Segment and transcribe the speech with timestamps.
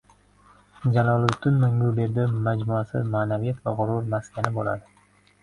[0.95, 4.91] Jaloliddin Manguberdi majmuasi ma’naviyat va g‘urur maskani bo‘ladi